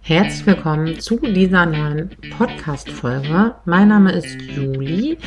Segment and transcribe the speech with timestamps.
[0.00, 3.56] Herzlich willkommen zu dieser neuen Podcast-Folge.
[3.66, 5.18] Mein Name ist Juli.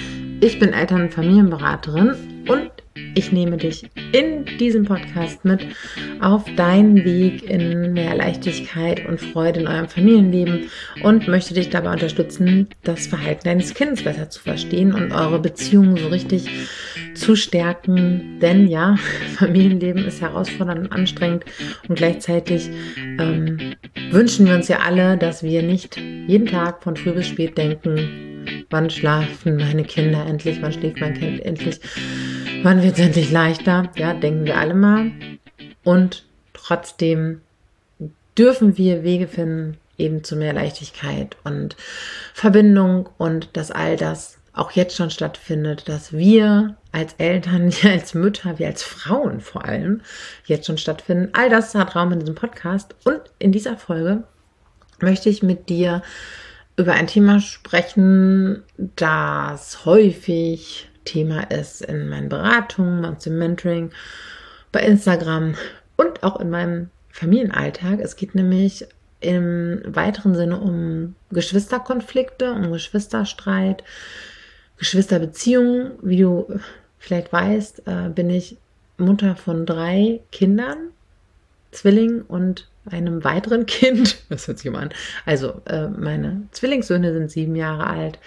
[0.41, 2.36] Ich bin Eltern- und Familienberaterin
[3.17, 5.65] ich nehme dich in diesem Podcast mit
[6.21, 10.69] auf deinen Weg in mehr Leichtigkeit und Freude in eurem Familienleben
[11.01, 15.97] und möchte dich dabei unterstützen, das Verhalten deines Kindes besser zu verstehen und eure Beziehungen
[15.97, 16.47] so richtig
[17.15, 18.37] zu stärken.
[18.39, 18.97] Denn ja,
[19.37, 21.43] Familienleben ist herausfordernd und anstrengend
[21.89, 22.69] und gleichzeitig
[23.19, 23.73] ähm,
[24.11, 28.27] wünschen wir uns ja alle, dass wir nicht jeden Tag von früh bis spät denken,
[28.69, 31.79] wann schlafen meine Kinder endlich, wann schläft mein Kind endlich,
[32.63, 33.89] wann wird es endlich leichter.
[33.95, 35.11] Ja, denken wir alle mal.
[35.83, 37.41] Und trotzdem
[38.37, 41.75] dürfen wir Wege finden, eben zu mehr Leichtigkeit und
[42.33, 48.13] Verbindung und dass all das auch jetzt schon stattfindet, dass wir als Eltern, wir als
[48.13, 50.01] Mütter, wir als Frauen vor allem
[50.45, 51.29] jetzt schon stattfinden.
[51.33, 54.23] All das hat Raum in diesem Podcast und in dieser Folge
[54.99, 56.01] möchte ich mit dir
[56.75, 63.91] über ein Thema sprechen, das häufig Thema ist in meinen Beratungen, und im Mentoring,
[64.71, 65.55] bei Instagram
[65.95, 67.99] und auch in meinem Familienalltag.
[67.99, 68.85] Es geht nämlich
[69.19, 73.83] im weiteren Sinne um Geschwisterkonflikte, um Geschwisterstreit,
[74.77, 75.93] Geschwisterbeziehungen.
[76.01, 76.59] Wie du
[76.99, 78.57] vielleicht weißt, äh, bin ich
[78.97, 80.89] Mutter von drei Kindern,
[81.71, 84.17] Zwilling und einem weiteren Kind.
[84.29, 84.89] Das hört sich immer an.
[85.25, 88.19] Also, äh, meine Zwillingssöhne sind sieben Jahre alt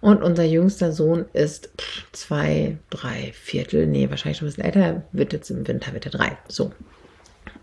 [0.00, 1.70] und unser jüngster Sohn ist
[2.12, 6.12] zwei, drei Viertel, nee, wahrscheinlich schon ein bisschen älter, wird jetzt im Winter, wird er
[6.12, 6.38] drei.
[6.48, 6.72] So.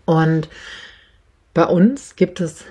[0.06, 0.48] Und
[1.52, 2.64] bei uns gibt es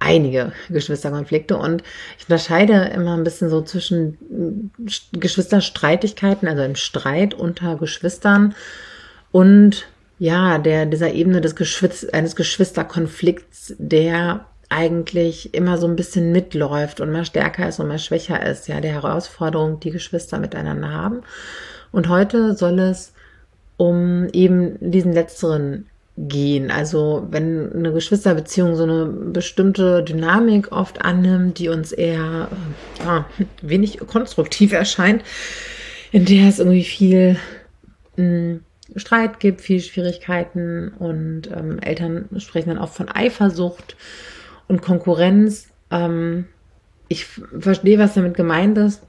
[0.00, 1.82] einige Geschwisterkonflikte und
[2.18, 4.72] ich unterscheide immer ein bisschen so zwischen
[5.12, 8.54] Geschwisterstreitigkeiten, also im Streit unter Geschwistern
[9.30, 9.86] und
[10.22, 17.00] ja, der, dieser Ebene des Geschwiz eines Geschwisterkonflikts, der eigentlich immer so ein bisschen mitläuft
[17.00, 21.22] und mal stärker ist und mal schwächer ist, ja, der Herausforderung, die Geschwister miteinander haben.
[21.90, 23.12] Und heute soll es
[23.78, 25.86] um eben diesen letzteren
[26.16, 26.70] gehen.
[26.70, 32.46] Also wenn eine Geschwisterbeziehung so eine bestimmte Dynamik oft annimmt, die uns eher
[33.04, 33.26] ja,
[33.60, 35.24] wenig konstruktiv erscheint,
[36.12, 37.36] in der es irgendwie viel
[38.14, 38.60] mh, hm,
[38.96, 43.96] Streit gibt, viel Schwierigkeiten und ähm, Eltern sprechen dann auch von Eifersucht
[44.68, 45.68] und Konkurrenz.
[45.90, 46.46] Ähm,
[47.08, 49.02] ich verstehe, was damit gemeint ist.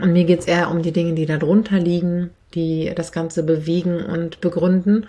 [0.00, 4.04] Und mir geht es eher um die Dinge, die darunter liegen, die das Ganze bewegen
[4.04, 5.06] und begründen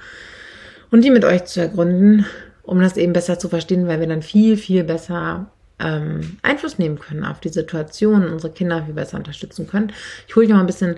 [0.92, 2.26] und die mit euch zu ergründen,
[2.64, 7.00] um das eben besser zu verstehen, weil wir dann viel, viel besser ähm, Einfluss nehmen
[7.00, 9.92] können auf die Situation, unsere Kinder viel besser unterstützen können.
[10.28, 10.96] Ich hole dich mal ein bisschen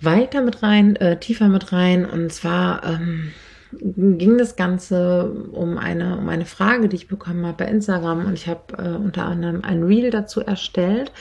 [0.00, 2.04] weiter mit rein, äh, tiefer mit rein.
[2.06, 3.32] Und zwar ähm,
[3.72, 8.26] ging das Ganze um eine, um eine Frage, die ich bekommen habe bei Instagram.
[8.26, 11.12] Und ich habe äh, unter anderem ein Reel dazu erstellt.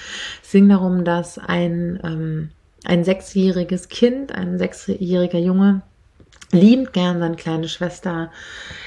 [0.43, 2.49] Es ging darum, dass ein, ähm,
[2.85, 5.81] ein sechsjähriges Kind, ein sechsjähriger Junge,
[6.51, 8.31] liebend gern seine kleine Schwester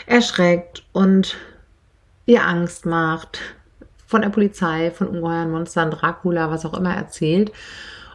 [0.07, 1.37] erschreckt und
[2.27, 3.41] ihr Angst macht,
[4.07, 7.51] von der Polizei, von ungeheuren Monstern, Dracula, was auch immer erzählt.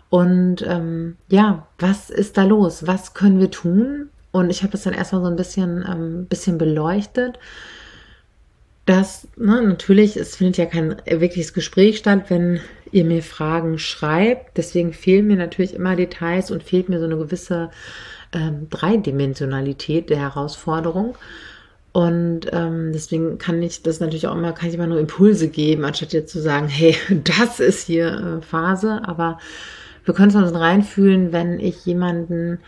[0.10, 2.88] Und ähm, ja, was ist da los?
[2.88, 4.10] Was können wir tun?
[4.32, 7.40] Und ich habe das dann erstmal so ein bisschen, ähm, bisschen beleuchtet.
[8.86, 14.58] dass ne, natürlich, es findet ja kein wirkliches Gespräch statt, wenn ihr mir Fragen schreibt.
[14.58, 17.70] Deswegen fehlen mir natürlich immer Details und fehlt mir so eine gewisse
[18.34, 21.18] ähm, Dreidimensionalität der Herausforderung.
[21.92, 25.84] Und ähm, deswegen kann ich das natürlich auch immer, kann ich immer nur Impulse geben,
[25.84, 29.02] anstatt jetzt zu sagen, hey, das ist hier äh, Phase.
[29.04, 29.40] Aber
[30.08, 32.60] wir können uns reinfühlen, wenn ich jemanden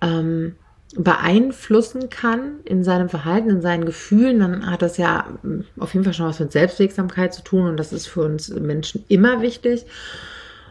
[0.00, 0.56] ähm,
[0.96, 6.04] beeinflussen kann in seinem Verhalten, in seinen Gefühlen, dann hat das ja hm, auf jeden
[6.04, 9.86] Fall schon was mit Selbstwirksamkeit zu tun und das ist für uns Menschen immer wichtig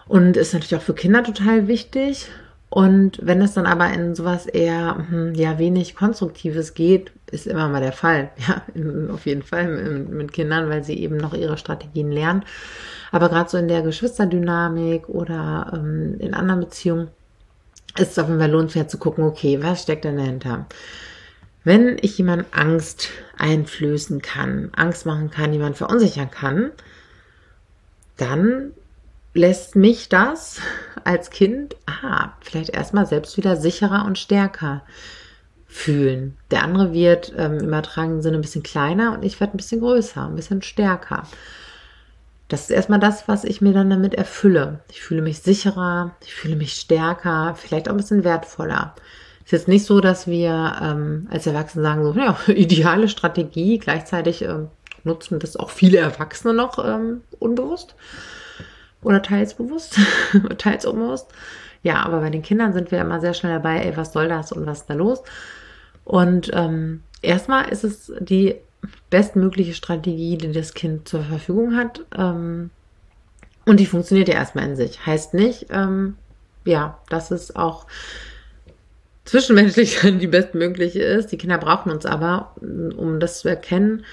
[0.08, 2.28] und ist natürlich auch für Kinder total wichtig.
[2.70, 7.68] Und wenn es dann aber in sowas eher hm, ja wenig Konstruktives geht, ist immer
[7.68, 8.62] mal der Fall, ja,
[9.14, 12.44] auf jeden Fall mit, Kindern, weil sie eben noch ihre Strategien lernen.
[13.12, 17.10] Aber gerade so in der Geschwisterdynamik oder ähm, in anderen Beziehungen
[17.98, 20.66] ist es auf jeden Fall lohnenswert zu gucken, okay, was steckt denn dahinter?
[21.64, 26.72] Wenn ich jemand Angst einflößen kann, Angst machen kann, jemand verunsichern kann,
[28.18, 28.72] dann
[29.34, 30.60] lässt mich das
[31.04, 34.84] als Kind, ah, vielleicht erstmal selbst wieder sicherer und stärker
[35.72, 36.38] fühlen.
[36.52, 39.80] Der andere wird ähm, im übertragenen Sinne ein bisschen kleiner und ich werde ein bisschen
[39.80, 41.24] größer, ein bisschen stärker.
[42.50, 44.82] Das ist erstmal das, was ich mir dann damit erfülle.
[44.92, 48.96] Ich fühle mich sicherer, ich fühle mich stärker, vielleicht auch ein bisschen wertvoller.
[49.46, 54.42] ist jetzt nicht so, dass wir ähm, als Erwachsene sagen, so, ja, ideale Strategie, gleichzeitig
[54.42, 54.68] ähm,
[55.06, 57.96] nutzen das auch viele Erwachsene noch ähm, unbewusst
[59.02, 59.98] oder teils bewusst,
[60.58, 61.28] teils unbewusst.
[61.82, 64.52] Ja, aber bei den Kindern sind wir immer sehr schnell dabei, ey, was soll das
[64.52, 65.24] und was ist da los?
[66.04, 68.56] Und ähm, erstmal ist es die
[69.10, 72.06] bestmögliche Strategie, die das Kind zur Verfügung hat.
[72.18, 72.72] Ähm,
[73.66, 75.06] und die funktioniert ja erstmal in sich.
[75.06, 76.16] Heißt nicht, ähm,
[76.66, 77.86] ja, dass es auch
[79.26, 81.32] zwischenmenschlich die bestmögliche ist.
[81.32, 84.06] Die Kinder brauchen uns aber, um das zu erkennen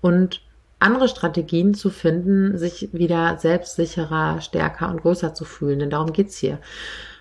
[0.00, 0.40] und
[0.78, 5.78] andere Strategien zu finden, sich wieder selbstsicherer, stärker und größer zu fühlen.
[5.78, 6.58] Denn darum geht's hier.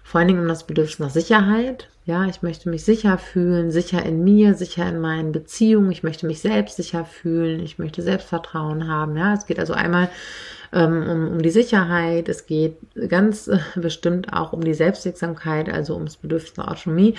[0.04, 1.88] Vor allen Dingen um das Bedürfnis nach Sicherheit.
[2.06, 5.92] Ja, ich möchte mich sicher fühlen, sicher in mir, sicher in meinen Beziehungen.
[5.92, 7.62] Ich möchte mich selbst sicher fühlen.
[7.62, 9.16] Ich möchte Selbstvertrauen haben.
[9.16, 10.10] Ja, es geht also einmal
[10.74, 12.28] ähm, um, um die Sicherheit.
[12.28, 12.76] Es geht
[13.08, 17.16] ganz äh, bestimmt auch um die Selbstwirksamkeit, also ums Bedürfnis nach Autonomie.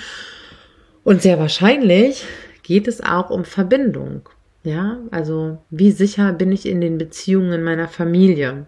[1.02, 2.24] Und sehr wahrscheinlich
[2.62, 4.28] geht es auch um Verbindung.
[4.62, 8.66] Ja, also wie sicher bin ich in den Beziehungen meiner Familie?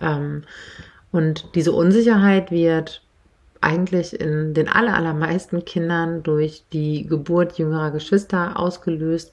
[0.00, 0.42] Ähm,
[1.12, 3.02] und diese Unsicherheit wird
[3.60, 9.32] eigentlich in den allermeisten Kindern durch die Geburt jüngerer Geschwister ausgelöst.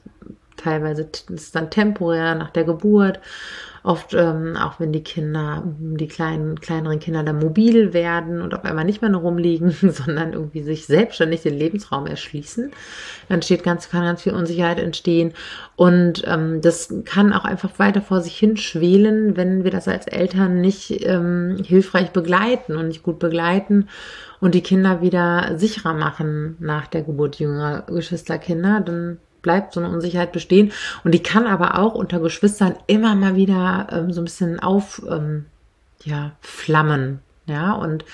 [0.58, 3.20] Teilweise ist es dann temporär nach der Geburt
[3.86, 8.64] Oft ähm, auch wenn die Kinder, die kleinen, kleineren Kinder dann mobil werden und auf
[8.64, 12.72] einmal nicht mehr nur rumliegen, sondern irgendwie sich selbstständig den Lebensraum erschließen,
[13.28, 15.34] dann steht ganz, kann ganz viel Unsicherheit entstehen.
[15.76, 20.08] Und ähm, das kann auch einfach weiter vor sich hin schwelen, wenn wir das als
[20.08, 23.90] Eltern nicht ähm, hilfreich begleiten und nicht gut begleiten
[24.40, 29.94] und die Kinder wieder sicherer machen nach der Geburt jüngerer Geschwisterkinder, dann bleibt so eine
[29.94, 30.72] Unsicherheit bestehen.
[31.04, 35.04] Und die kann aber auch unter Geschwistern immer mal wieder ähm, so ein bisschen auf,
[35.08, 35.46] ähm,
[36.04, 37.20] ja, flammen.
[37.46, 38.06] Ja, und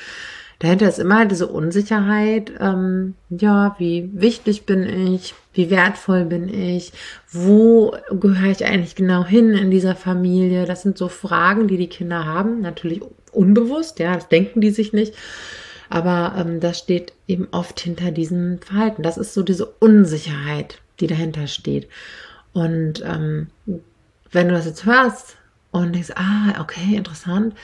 [0.60, 6.94] dahinter ist immer diese Unsicherheit, ähm, ja, wie wichtig bin ich, wie wertvoll bin ich,
[7.31, 10.66] wo gehöre ich eigentlich genau hin in dieser Familie?
[10.66, 14.94] Das sind so Fragen, die die Kinder haben, natürlich unbewusst, ja, das denken die sich
[14.94, 15.14] nicht.
[15.90, 19.02] Aber ähm, das steht eben oft hinter diesem Verhalten.
[19.02, 21.90] Das ist so diese Unsicherheit, die dahinter steht.
[22.54, 23.48] Und ähm,
[24.31, 25.38] wenn du das jetzt hörst
[25.72, 27.56] und denkst, ah, okay, interessant.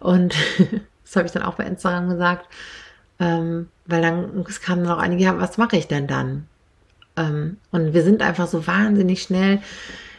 [0.00, 0.34] Und
[1.04, 2.48] das habe ich dann auch bei Instagram gesagt,
[3.20, 6.46] ähm, weil dann es kamen noch einige, ja, was mache ich denn dann?
[7.16, 9.60] Ähm, und wir sind einfach so wahnsinnig schnell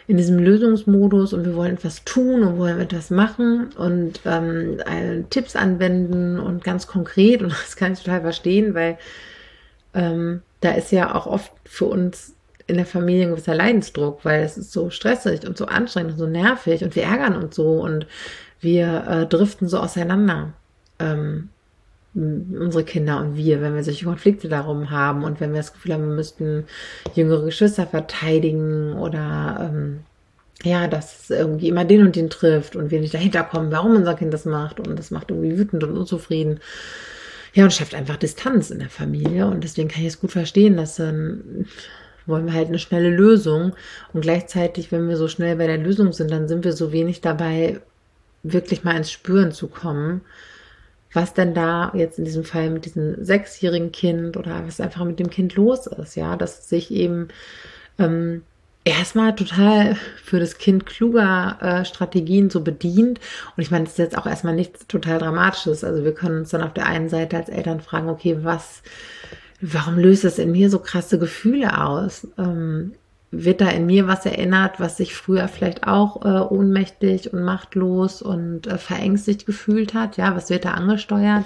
[0.08, 5.24] in diesem Lösungsmodus und wir wollen etwas tun und wollen etwas machen und ähm, äh,
[5.30, 8.98] Tipps anwenden und ganz konkret und das kann ich total verstehen, weil
[9.94, 12.35] ähm, da ist ja auch oft für uns
[12.68, 16.18] in der Familie ein gewisser Leidensdruck, weil es ist so stressig und so anstrengend und
[16.18, 18.08] so nervig und wir ärgern uns so und
[18.60, 20.54] wir äh, driften so auseinander.
[21.00, 21.50] Ähm,
[22.16, 25.94] unsere Kinder und wir, wenn wir solche Konflikte darum haben und wenn wir das Gefühl
[25.94, 26.64] haben, wir müssten
[27.14, 30.00] jüngere Geschwister verteidigen oder ähm,
[30.64, 33.98] ja, dass es irgendwie immer den und den trifft und wir nicht dahinter kommen, warum
[33.98, 36.62] unser Kind das macht und das macht irgendwie wütend und unzufrieden.
[37.54, 40.78] Ja, und schafft einfach Distanz in der Familie und deswegen kann ich es gut verstehen,
[40.78, 41.66] dass ähm,
[42.26, 43.74] wollen wir halt eine schnelle Lösung
[44.14, 47.22] und gleichzeitig, wenn wir so schnell bei der Lösung sind, dann sind wir so wenig
[47.22, 47.80] dabei,
[48.44, 50.22] wirklich mal ins Spüren zu kommen,
[51.14, 55.20] was denn da jetzt in diesem Fall mit diesem sechsjährigen Kind oder was einfach mit
[55.20, 57.30] dem Kind los ist, ja, dass sich eben
[57.98, 58.44] ähm,
[58.86, 63.20] erstmal total für das Kind kluger äh, Strategien so bedient.
[63.58, 65.84] Und ich meine, das ist jetzt auch erstmal nichts total Dramatisches.
[65.84, 68.84] Also wir können uns dann auf der einen Seite als Eltern fragen, okay, was
[69.74, 72.28] warum löst es in mir so krasse Gefühle aus?
[72.38, 72.94] Ähm,
[73.32, 78.22] wird da in mir was erinnert, was sich früher vielleicht auch äh, ohnmächtig und machtlos
[78.22, 80.18] und äh, verängstigt gefühlt hat?
[80.18, 81.46] Ja, was wird da angesteuert?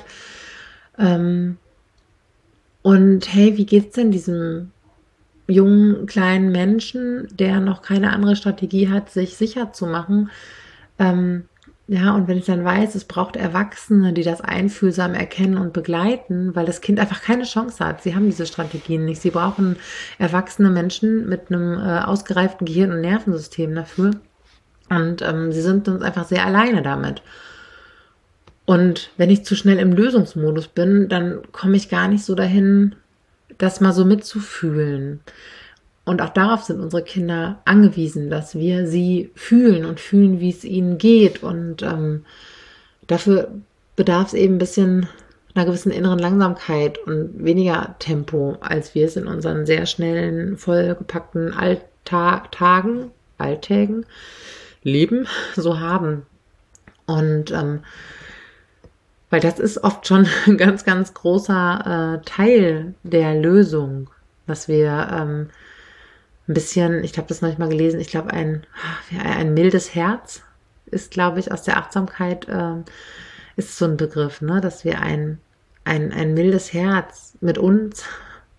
[0.98, 1.58] Ähm,
[2.82, 4.72] und hey, wie geht's denn diesem
[5.48, 10.30] jungen kleinen Menschen, der noch keine andere Strategie hat, sich sicher zu machen?
[11.00, 11.46] Ähm,
[11.92, 16.56] ja, und wenn ich dann weiß, es braucht Erwachsene, die das einfühlsam erkennen und begleiten,
[16.56, 18.04] weil das Kind einfach keine Chance hat.
[18.04, 19.20] Sie haben diese Strategien nicht.
[19.20, 19.76] Sie brauchen
[20.20, 24.12] erwachsene Menschen mit einem äh, ausgereiften Gehirn- und Nervensystem dafür.
[24.92, 27.24] Und ähm, sie sind uns einfach sehr alleine damit.
[28.68, 32.98] Und wenn ich zu schnell im Lösungsmodus bin, dann komme ich gar nicht so dahin,
[33.58, 35.22] das mal so mitzufühlen.
[36.10, 40.64] Und auch darauf sind unsere Kinder angewiesen, dass wir sie fühlen und fühlen, wie es
[40.64, 41.44] ihnen geht.
[41.44, 42.26] Und ähm,
[43.06, 43.52] dafür
[43.96, 45.08] bedarf es eben ein bisschen
[45.54, 51.54] einer gewissen inneren Langsamkeit und weniger Tempo, als wir es in unseren sehr schnellen, vollgepackten
[51.54, 54.08] Alltagen, Alltägen,
[54.82, 56.26] Leben so haben.
[57.06, 57.82] Und ähm,
[59.30, 64.10] Weil das ist oft schon ein ganz, ganz großer äh, Teil der Lösung,
[64.48, 65.50] dass wir ähm,
[66.50, 68.66] ein bisschen, ich habe das manchmal gelesen, ich glaube, ein,
[69.24, 70.42] ein mildes Herz
[70.88, 72.78] ist, glaube ich, aus der Achtsamkeit äh,
[73.56, 74.60] ist so ein Begriff, ne?
[74.60, 75.40] dass wir ein,
[75.86, 78.04] ein, ein mildes Herz mit uns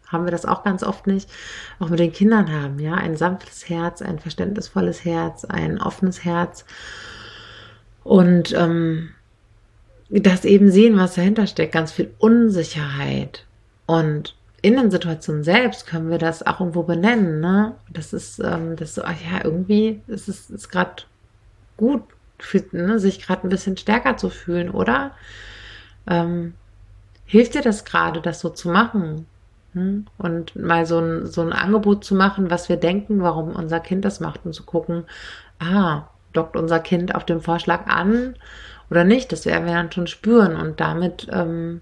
[0.06, 1.30] haben wir das auch ganz oft nicht,
[1.78, 6.64] auch mit den Kindern haben, ja, ein sanftes Herz, ein verständnisvolles Herz, ein offenes Herz
[8.02, 9.10] und ähm,
[10.08, 13.46] das eben sehen, was dahinter steckt, ganz viel Unsicherheit
[13.86, 17.74] und in den Situationen selbst können wir das auch irgendwo benennen, ne?
[17.88, 21.02] Das ist, ähm, das so, ach ja, irgendwie ist es ist gerade
[21.76, 22.02] gut,
[22.38, 25.12] für, ne, sich gerade ein bisschen stärker zu fühlen, oder?
[26.06, 26.54] Ähm,
[27.24, 29.26] hilft dir das gerade, das so zu machen?
[29.74, 30.06] Hm?
[30.18, 34.04] Und mal so ein, so ein Angebot zu machen, was wir denken, warum unser Kind
[34.04, 35.04] das macht und zu gucken,
[35.58, 38.34] ah, dockt unser Kind auf dem Vorschlag an
[38.90, 41.80] oder nicht, das werden wir dann schon spüren und damit ähm,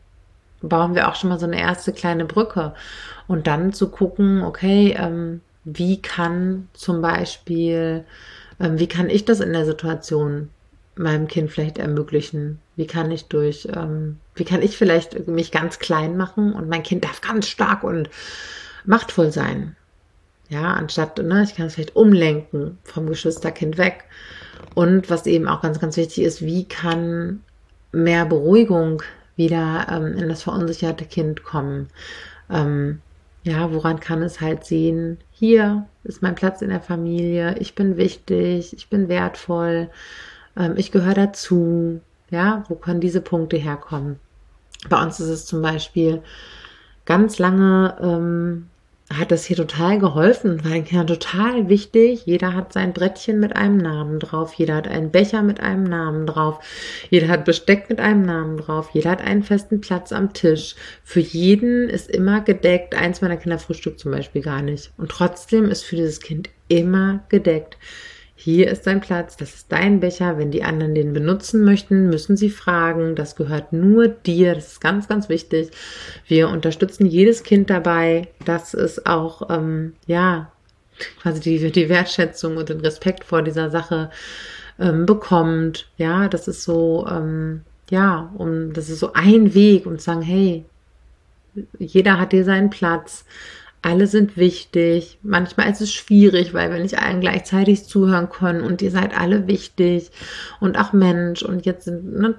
[0.61, 2.75] bauen wir auch schon mal so eine erste kleine Brücke
[3.27, 8.05] und dann zu gucken, okay, ähm, wie kann zum Beispiel,
[8.59, 10.49] ähm, wie kann ich das in der Situation
[10.97, 12.59] meinem Kind vielleicht ermöglichen?
[12.77, 16.83] Wie kann ich durch, ähm, wie kann ich vielleicht mich ganz klein machen und mein
[16.83, 18.11] Kind darf ganz stark und
[18.85, 19.77] machtvoll sein?
[20.49, 24.05] Ja, anstatt, ne, ich kann es vielleicht umlenken vom Geschwisterkind weg.
[24.75, 27.43] Und was eben auch ganz, ganz wichtig ist, wie kann
[27.93, 29.03] mehr Beruhigung
[29.39, 31.89] wieder ähm, in das verunsicherte Kind kommen?
[32.51, 33.01] Ähm,
[33.45, 37.97] ja, woran kann es halt sehen, hier ist mein Platz in der Familie, ich bin
[37.97, 39.89] wichtig, ich bin wertvoll,
[40.57, 42.01] ähm, ich gehöre dazu.
[42.31, 44.19] Ja, wo können diese Punkte herkommen?
[44.91, 46.23] Bei uns ist es zum Beispiel
[47.07, 48.69] ganz lange, ähm,
[49.13, 52.27] hat das hier total geholfen, weil ja total wichtig.
[52.27, 56.27] Jeder hat sein Brettchen mit einem Namen drauf, jeder hat einen Becher mit einem Namen
[56.27, 56.61] drauf,
[57.09, 60.75] jeder hat Besteck mit einem Namen drauf, jeder hat einen festen Platz am Tisch.
[61.05, 62.95] Für jeden ist immer gedeckt.
[62.95, 64.93] Eins meiner Kinder frühstückt zum Beispiel gar nicht.
[64.99, 67.79] Und trotzdem ist für dieses Kind immer gedeckt.
[68.41, 70.39] Hier ist dein Platz, das ist dein Becher.
[70.39, 73.17] Wenn die anderen den benutzen möchten, müssen sie fragen.
[73.17, 74.55] Das gehört nur dir.
[74.55, 75.71] Das ist ganz, ganz wichtig.
[76.29, 80.53] Wir unterstützen jedes Kind dabei, dass es auch, ähm, ja,
[81.21, 84.09] quasi die, die Wertschätzung und den Respekt vor dieser Sache
[84.79, 85.89] ähm, bekommt.
[85.97, 90.65] Ja, das ist so, ähm, ja, um, das ist so ein Weg und sagen, hey,
[91.81, 93.25] jeder hat hier seinen Platz
[93.83, 95.19] alle sind wichtig.
[95.23, 99.47] Manchmal ist es schwierig, weil wir nicht allen gleichzeitig zuhören können und ihr seid alle
[99.47, 100.11] wichtig
[100.61, 102.35] und auch Mensch und jetzt sind ne,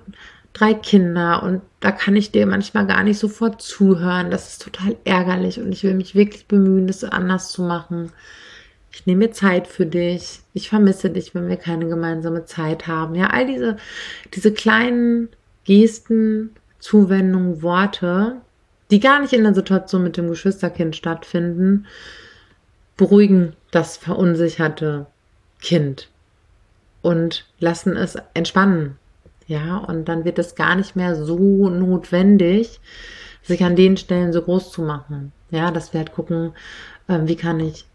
[0.53, 4.31] drei Kinder und da kann ich dir manchmal gar nicht sofort zuhören.
[4.31, 8.12] Das ist total ärgerlich und ich will mich wirklich bemühen, das anders zu machen.
[8.91, 10.41] Ich nehme mir Zeit für dich.
[10.53, 13.15] Ich vermisse dich, wenn wir keine gemeinsame Zeit haben.
[13.15, 13.77] Ja, all diese,
[14.34, 15.29] diese kleinen
[15.63, 18.38] Gesten, Zuwendungen, Worte,
[18.91, 21.86] die gar nicht in der Situation mit dem Geschwisterkind stattfinden,
[22.98, 25.05] beruhigen das verunsicherte
[25.62, 26.10] Kind
[27.01, 28.98] und lassen es entspannen.
[29.48, 32.79] Ja, und dann wird es gar nicht mehr so notwendig,
[33.41, 35.31] sich an den Stellen so groß zu machen.
[35.50, 36.51] Ja, dass wir halt gucken,
[37.08, 37.86] äh, wie kann ich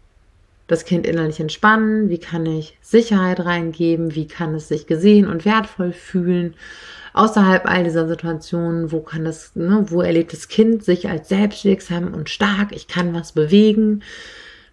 [0.67, 5.45] das Kind innerlich entspannen, wie kann ich Sicherheit reingeben, wie kann es sich gesehen und
[5.45, 6.55] wertvoll fühlen?
[7.13, 12.13] Außerhalb all dieser Situationen, wo kann das, ne, wo erlebt das Kind sich als selbstwirksam
[12.13, 14.01] und stark, ich kann was bewegen,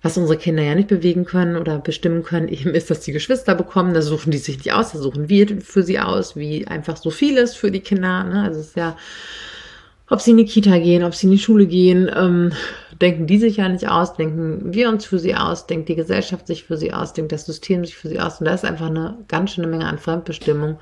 [0.03, 3.55] was unsere Kinder ja nicht bewegen können oder bestimmen können, eben ist, dass die Geschwister
[3.55, 6.97] bekommen, da suchen die sich nicht aus, da suchen wir für sie aus, wie einfach
[6.97, 8.43] so vieles für die Kinder, ne?
[8.43, 8.97] also es ist ja,
[10.13, 12.53] ob sie in die Kita gehen, ob sie in die Schule gehen, ähm,
[13.01, 16.47] denken die sich ja nicht aus, denken wir uns für sie aus, denkt die Gesellschaft
[16.47, 18.39] sich für sie aus, denkt das System sich für sie aus.
[18.39, 20.79] Und da ist einfach eine ganz schöne Menge an Fremdbestimmung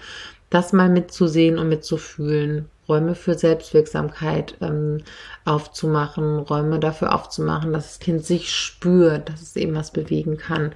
[0.51, 4.99] das mal mitzusehen und mitzufühlen, Räume für Selbstwirksamkeit ähm,
[5.45, 10.73] aufzumachen, Räume dafür aufzumachen, dass das Kind sich spürt, dass es eben was bewegen kann.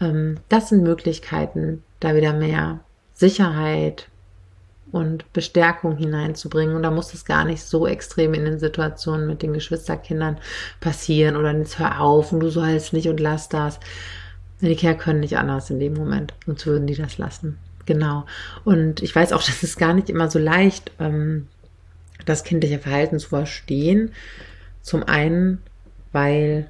[0.00, 2.78] Ähm, das sind Möglichkeiten, da wieder mehr
[3.14, 4.06] Sicherheit
[4.92, 6.76] und Bestärkung hineinzubringen.
[6.76, 10.38] Und da muss es gar nicht so extrem in den Situationen mit den Geschwisterkindern
[10.80, 13.80] passieren oder jetzt hör auf und du sollst nicht und lass das.
[14.60, 17.58] Die Kinder können nicht anders in dem Moment, sonst würden die das lassen.
[17.86, 18.26] Genau.
[18.64, 21.48] Und ich weiß auch, das ist gar nicht immer so leicht, ähm,
[22.26, 24.12] das kindliche Verhalten zu verstehen.
[24.82, 25.62] Zum einen,
[26.12, 26.68] weil,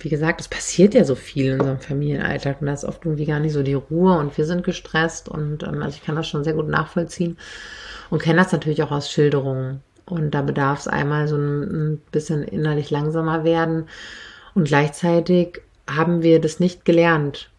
[0.00, 3.26] wie gesagt, es passiert ja so viel in unserem Familienalltag und da ist oft irgendwie
[3.26, 6.28] gar nicht so die Ruhe und wir sind gestresst und ähm, also ich kann das
[6.28, 7.38] schon sehr gut nachvollziehen
[8.10, 9.82] und kenne das natürlich auch aus Schilderungen.
[10.04, 13.88] Und da bedarf es einmal so ein, ein bisschen innerlich langsamer werden
[14.54, 17.50] und gleichzeitig haben wir das nicht gelernt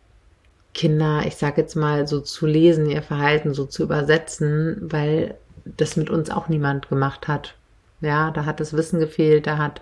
[0.78, 5.34] Kinder, ich sage jetzt mal, so zu lesen, ihr Verhalten so zu übersetzen, weil
[5.66, 7.56] das mit uns auch niemand gemacht hat.
[8.02, 9.82] Ja, da hat das Wissen gefehlt, da hat,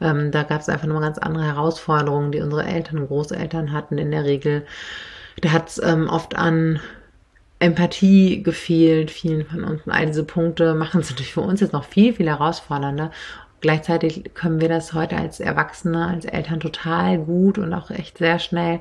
[0.00, 3.98] ähm, da gab es einfach nochmal ganz andere Herausforderungen, die unsere Eltern und Großeltern hatten
[3.98, 4.64] in der Regel.
[5.40, 6.80] Da hat es ähm, oft an
[7.58, 9.82] Empathie gefehlt, vielen von uns.
[9.84, 13.10] Und all diese Punkte machen es natürlich für uns jetzt noch viel, viel herausfordernder.
[13.60, 18.38] Gleichzeitig können wir das heute als Erwachsene, als Eltern total gut und auch echt sehr
[18.38, 18.80] schnell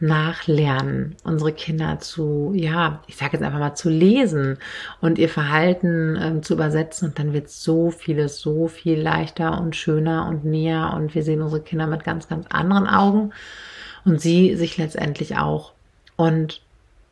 [0.00, 4.58] nachlernen, unsere Kinder zu, ja, ich sage jetzt einfach mal zu lesen
[5.00, 9.76] und ihr Verhalten ähm, zu übersetzen und dann wird so vieles so viel leichter und
[9.76, 13.32] schöner und näher und wir sehen unsere Kinder mit ganz, ganz anderen Augen
[14.04, 15.72] und sie sich letztendlich auch.
[16.16, 16.60] Und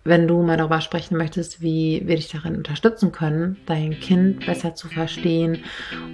[0.05, 4.75] wenn du mal darüber sprechen möchtest, wie wir dich darin unterstützen können, dein Kind besser
[4.75, 5.59] zu verstehen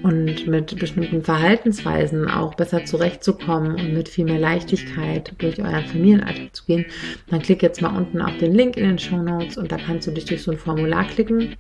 [0.03, 6.55] und mit bestimmten Verhaltensweisen auch besser zurechtzukommen und mit viel mehr Leichtigkeit durch euren Familienalltag
[6.55, 6.85] zu gehen,
[7.29, 10.07] dann klick jetzt mal unten auf den Link in den Show Notes und da kannst
[10.07, 11.57] du dich durch so ein Formular klicken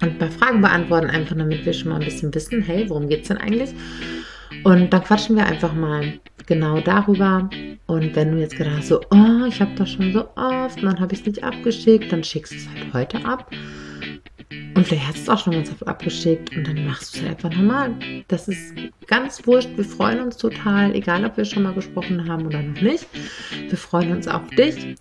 [0.00, 3.28] und bei Fragen beantworten, einfach damit wir schon mal ein bisschen wissen, hey, worum geht's
[3.28, 3.72] denn eigentlich?
[4.64, 6.18] Und dann quatschen wir einfach mal
[6.52, 7.48] genau darüber.
[7.86, 11.14] Und wenn du jetzt gedacht so, oh, ich habe das schon so oft, dann habe
[11.14, 13.50] ich es nicht abgeschickt, dann schickst du es halt heute ab.
[14.74, 17.24] Und vielleicht hast du es auch schon ganz oft abgeschickt und dann machst du es
[17.24, 17.94] halt einfach normal.
[18.28, 18.74] Das ist
[19.06, 19.70] ganz wurscht.
[19.76, 23.06] Wir freuen uns total, egal ob wir schon mal gesprochen haben oder noch nicht.
[23.68, 24.94] Wir freuen uns auf dich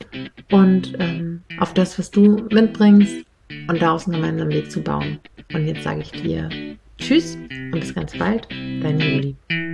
[0.51, 3.25] und ähm, auf das, was du mitbringst
[3.67, 5.19] und daraus einen gemeinsamen Weg zu bauen.
[5.53, 6.49] Und jetzt sage ich dir
[6.97, 9.70] Tschüss und bis ganz bald, deine Juli.